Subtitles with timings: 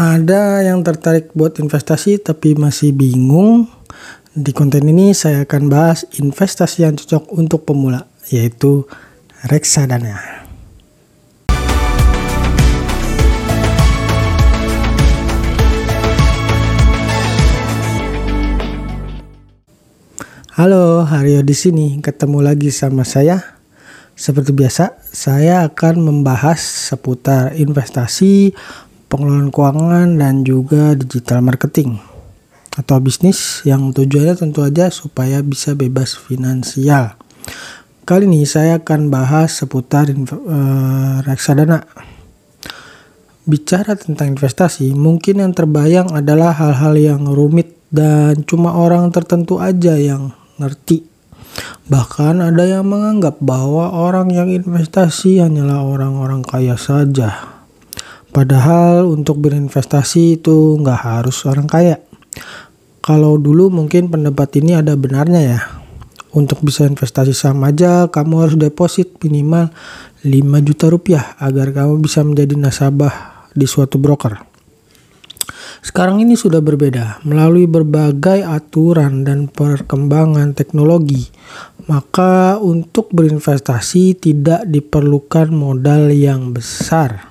[0.00, 3.68] Ada yang tertarik buat investasi tapi masih bingung?
[4.32, 8.88] Di konten ini saya akan bahas investasi yang cocok untuk pemula, yaitu
[9.44, 10.48] reksadana.
[20.56, 22.00] Halo, Haryo di sini.
[22.00, 23.60] Ketemu lagi sama saya.
[24.16, 28.56] Seperti biasa, saya akan membahas seputar investasi,
[29.10, 31.98] pengelolaan keuangan, dan juga digital marketing
[32.78, 37.18] atau bisnis yang tujuannya tentu aja supaya bisa bebas finansial.
[38.06, 41.84] Kali ini saya akan bahas seputar uh, reksadana.
[43.46, 49.98] Bicara tentang investasi, mungkin yang terbayang adalah hal-hal yang rumit dan cuma orang tertentu aja
[49.98, 50.30] yang
[50.62, 51.02] ngerti.
[51.90, 57.59] Bahkan ada yang menganggap bahwa orang yang investasi hanyalah orang-orang kaya saja.
[58.30, 61.98] Padahal untuk berinvestasi itu nggak harus orang kaya.
[63.02, 65.60] Kalau dulu mungkin pendapat ini ada benarnya ya.
[66.30, 69.74] Untuk bisa investasi saham aja kamu harus deposit minimal
[70.22, 70.30] 5
[70.62, 74.46] juta rupiah agar kamu bisa menjadi nasabah di suatu broker.
[75.82, 77.26] Sekarang ini sudah berbeda.
[77.26, 81.26] Melalui berbagai aturan dan perkembangan teknologi,
[81.90, 87.29] maka untuk berinvestasi tidak diperlukan modal yang besar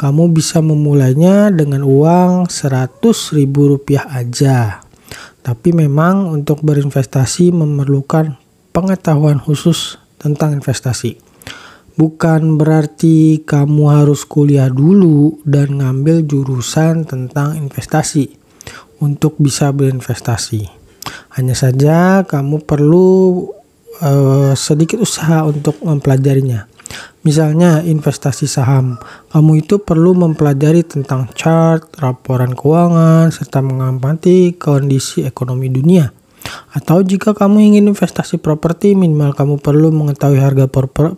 [0.00, 3.04] kamu bisa memulainya dengan uang 100
[3.36, 4.80] ribu rupiah aja.
[5.44, 8.40] Tapi memang untuk berinvestasi memerlukan
[8.72, 11.20] pengetahuan khusus tentang investasi.
[12.00, 18.40] Bukan berarti kamu harus kuliah dulu dan ngambil jurusan tentang investasi
[19.04, 20.64] untuk bisa berinvestasi.
[21.36, 23.08] Hanya saja kamu perlu
[24.00, 26.79] uh, sedikit usaha untuk mempelajarinya.
[27.20, 28.96] Misalnya investasi saham,
[29.28, 36.08] kamu itu perlu mempelajari tentang chart, laporan keuangan, serta mengamati kondisi ekonomi dunia.
[36.72, 40.66] Atau jika kamu ingin investasi properti, minimal kamu perlu mengetahui harga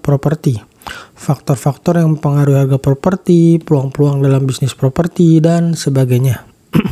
[0.01, 0.59] properti.
[1.15, 6.43] Faktor-faktor yang mempengaruhi harga properti, peluang-peluang dalam bisnis properti, dan sebagainya.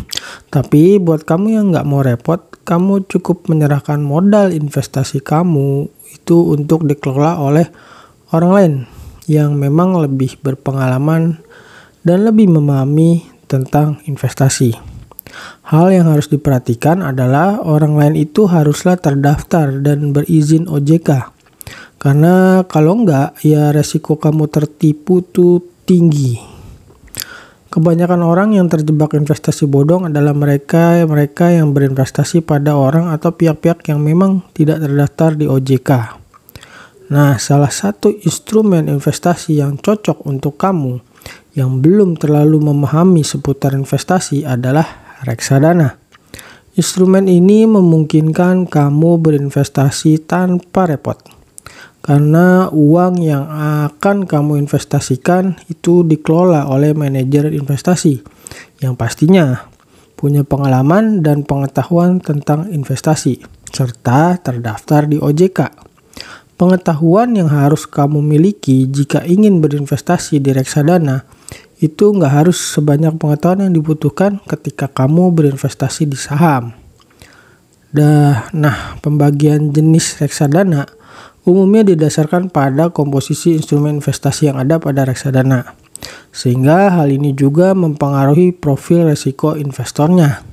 [0.55, 6.87] Tapi buat kamu yang nggak mau repot, kamu cukup menyerahkan modal investasi kamu itu untuk
[6.87, 7.67] dikelola oleh
[8.31, 8.75] orang lain
[9.31, 11.39] yang memang lebih berpengalaman
[12.03, 14.75] dan lebih memahami tentang investasi.
[15.71, 21.31] Hal yang harus diperhatikan adalah orang lain itu haruslah terdaftar dan berizin OJK.
[22.01, 26.41] Karena kalau enggak, ya resiko kamu tertipu tuh tinggi.
[27.71, 33.87] Kebanyakan orang yang terjebak investasi bodong adalah mereka mereka yang berinvestasi pada orang atau pihak-pihak
[33.87, 36.20] yang memang tidak terdaftar di OJK.
[37.11, 41.03] Nah, salah satu instrumen investasi yang cocok untuk kamu
[41.59, 45.99] yang belum terlalu memahami seputar investasi adalah reksadana.
[46.79, 51.19] Instrumen ini memungkinkan kamu berinvestasi tanpa repot.
[52.01, 53.45] Karena uang yang
[53.91, 58.23] akan kamu investasikan itu dikelola oleh manajer investasi
[58.81, 59.69] yang pastinya
[60.15, 65.90] punya pengalaman dan pengetahuan tentang investasi serta terdaftar di OJK.
[66.61, 71.25] Pengetahuan yang harus kamu miliki jika ingin berinvestasi di reksadana
[71.81, 76.77] itu nggak harus sebanyak pengetahuan yang dibutuhkan ketika kamu berinvestasi di saham.
[77.97, 80.85] Dah, nah pembagian jenis reksadana
[81.49, 85.73] umumnya didasarkan pada komposisi instrumen investasi yang ada pada reksadana.
[86.29, 90.45] Sehingga hal ini juga mempengaruhi profil resiko investornya.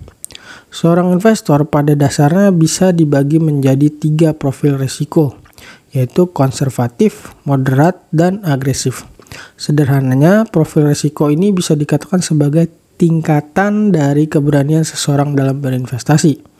[0.71, 5.46] Seorang investor pada dasarnya bisa dibagi menjadi tiga profil resiko
[5.91, 9.07] yaitu konservatif, moderat, dan agresif.
[9.59, 16.57] Sederhananya, profil risiko ini bisa dikatakan sebagai tingkatan dari keberanian seseorang dalam berinvestasi.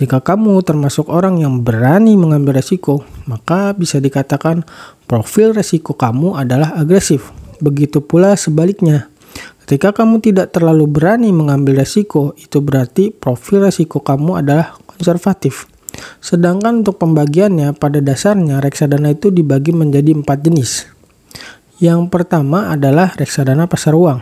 [0.00, 4.64] Jika kamu termasuk orang yang berani mengambil risiko, maka bisa dikatakan
[5.04, 7.32] profil risiko kamu adalah agresif.
[7.60, 9.12] Begitu pula sebaliknya.
[9.68, 15.68] Ketika kamu tidak terlalu berani mengambil risiko, itu berarti profil risiko kamu adalah konservatif.
[16.18, 20.86] Sedangkan untuk pembagiannya pada dasarnya reksadana itu dibagi menjadi empat jenis.
[21.78, 24.18] Yang pertama adalah reksadana pasar uang.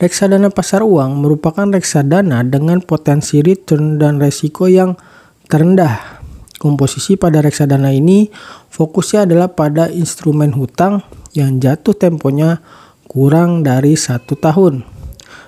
[0.00, 4.96] Reksadana pasar uang merupakan reksadana dengan potensi return dan resiko yang
[5.48, 6.24] terendah.
[6.56, 8.32] Komposisi pada reksadana ini
[8.72, 11.04] fokusnya adalah pada instrumen hutang
[11.36, 12.64] yang jatuh temponya
[13.04, 14.93] kurang dari satu tahun.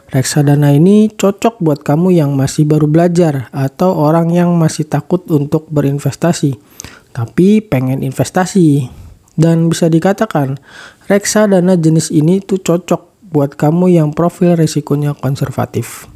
[0.07, 5.67] Reksadana ini cocok buat kamu yang masih baru belajar atau orang yang masih takut untuk
[5.67, 6.55] berinvestasi,
[7.11, 8.87] tapi pengen investasi.
[9.37, 10.63] Dan bisa dikatakan,
[11.11, 16.07] reksadana jenis ini tuh cocok buat kamu yang profil risikonya konservatif.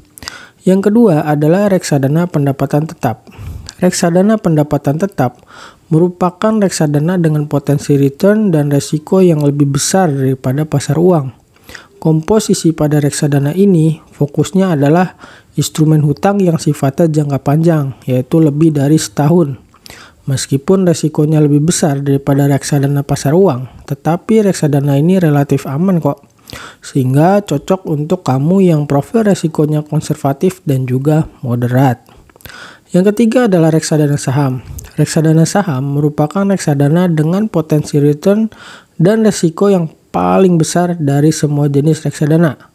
[0.62, 3.26] Yang kedua adalah reksadana pendapatan tetap.
[3.82, 5.40] Reksadana pendapatan tetap
[5.90, 11.39] merupakan reksadana dengan potensi return dan resiko yang lebih besar daripada pasar uang.
[12.00, 15.20] Komposisi pada reksadana ini fokusnya adalah
[15.52, 19.61] instrumen hutang yang sifatnya jangka panjang, yaitu lebih dari setahun.
[20.25, 26.25] Meskipun resikonya lebih besar daripada reksadana pasar uang, tetapi reksadana ini relatif aman kok.
[26.81, 32.00] Sehingga cocok untuk kamu yang profil resikonya konservatif dan juga moderat.
[32.97, 34.64] Yang ketiga adalah reksadana saham.
[34.97, 38.49] Reksadana saham merupakan reksadana dengan potensi return
[38.97, 42.71] dan resiko yang paling besar dari semua jenis reksadana.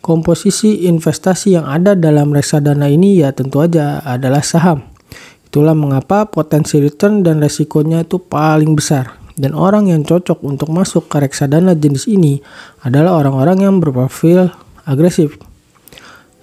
[0.00, 4.86] Komposisi investasi yang ada dalam reksadana ini ya tentu aja adalah saham.
[5.50, 9.18] Itulah mengapa potensi return dan resikonya itu paling besar.
[9.40, 12.44] Dan orang yang cocok untuk masuk ke reksadana jenis ini
[12.84, 14.52] adalah orang-orang yang berprofil
[14.84, 15.40] agresif.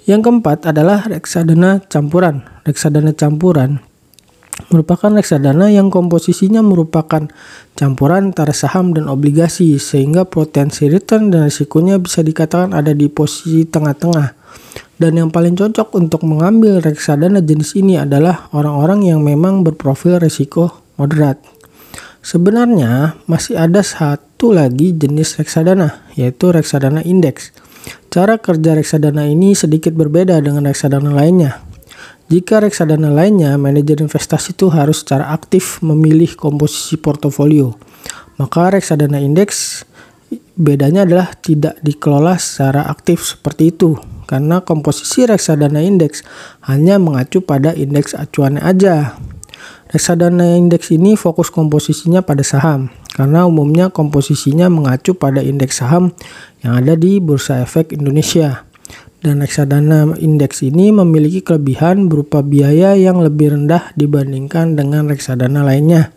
[0.08, 2.44] Yang keempat adalah reksadana campuran.
[2.64, 3.84] Reksadana campuran
[4.74, 7.30] merupakan reksadana yang komposisinya merupakan
[7.78, 13.64] campuran antara saham dan obligasi sehingga potensi return dan resikonya bisa dikatakan ada di posisi
[13.64, 14.34] tengah-tengah.
[14.98, 20.74] Dan yang paling cocok untuk mengambil reksadana jenis ini adalah orang-orang yang memang berprofil risiko
[20.98, 21.38] moderat.
[22.26, 27.54] Sebenarnya masih ada satu lagi jenis reksadana, yaitu reksadana indeks.
[28.10, 31.67] Cara kerja reksadana ini sedikit berbeda dengan reksadana lainnya.
[32.28, 37.72] Jika reksadana lainnya, manajer investasi itu harus secara aktif memilih komposisi portofolio.
[38.36, 39.88] Maka reksadana indeks
[40.60, 43.96] bedanya adalah tidak dikelola secara aktif seperti itu
[44.28, 46.28] karena komposisi reksadana indeks
[46.68, 49.16] hanya mengacu pada indeks acuannya aja.
[49.88, 56.12] Reksadana indeks ini fokus komposisinya pada saham karena umumnya komposisinya mengacu pada indeks saham
[56.60, 58.67] yang ada di Bursa Efek Indonesia.
[59.28, 66.16] Dan reksadana indeks ini memiliki kelebihan berupa biaya yang lebih rendah dibandingkan dengan reksadana lainnya.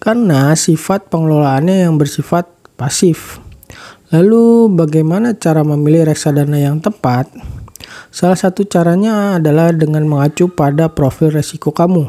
[0.00, 2.48] Karena sifat pengelolaannya yang bersifat
[2.80, 3.36] pasif.
[4.08, 7.28] Lalu bagaimana cara memilih reksadana yang tepat?
[8.08, 12.08] Salah satu caranya adalah dengan mengacu pada profil resiko kamu.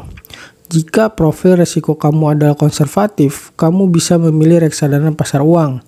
[0.72, 5.84] Jika profil resiko kamu adalah konservatif, kamu bisa memilih reksadana pasar uang.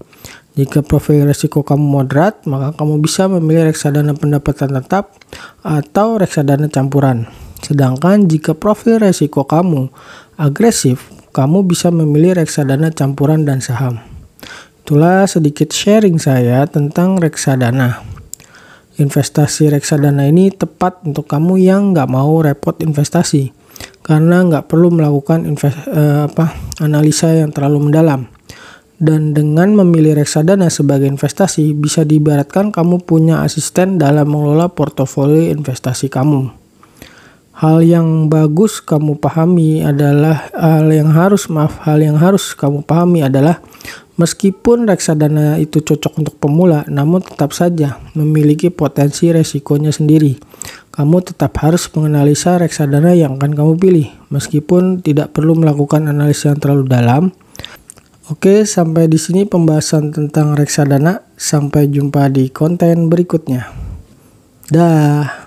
[0.52, 5.16] Jika profil resiko kamu moderat, maka kamu bisa memilih reksadana pendapatan tetap
[5.64, 7.24] atau reksadana campuran.
[7.64, 9.88] Sedangkan jika profil resiko kamu
[10.36, 14.04] agresif, kamu bisa memilih reksadana campuran dan saham.
[14.84, 18.04] Itulah sedikit sharing saya tentang reksadana.
[19.00, 23.56] Investasi reksadana ini tepat untuk kamu yang nggak mau repot investasi
[24.02, 26.52] karena nggak perlu melakukan invest, eh, apa,
[26.82, 28.28] analisa yang terlalu mendalam.
[29.02, 36.06] Dan dengan memilih reksadana sebagai investasi bisa diibaratkan kamu punya asisten dalam mengelola portofolio investasi
[36.06, 36.54] kamu.
[37.58, 43.26] Hal yang bagus kamu pahami adalah hal yang harus maaf hal yang harus kamu pahami
[43.26, 43.58] adalah
[44.12, 50.36] Meskipun reksadana itu cocok untuk pemula, namun tetap saja memiliki potensi resikonya sendiri.
[50.92, 56.60] Kamu tetap harus menganalisa reksadana yang akan kamu pilih, meskipun tidak perlu melakukan analisa yang
[56.60, 57.32] terlalu dalam.
[58.32, 61.20] Oke, sampai di sini pembahasan tentang reksadana.
[61.36, 63.68] Sampai jumpa di konten berikutnya.
[64.72, 65.41] Dah.